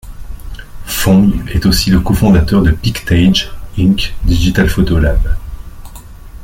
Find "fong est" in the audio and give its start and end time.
0.87-1.67